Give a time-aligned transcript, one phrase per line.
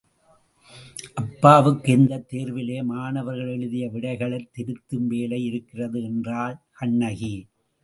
[1.13, 7.47] அப்பாவுக்கு இந்தத் தேர்விலே மாணவர்கள் எழுதிய விடைகளைத் திருத்தும் வேலை இருக்கிறது என்றாள் கண்ணகி.